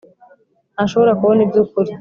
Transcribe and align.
ntashobora 0.73 1.11
kubona 1.19 1.39
ibyukuri. 1.45 1.89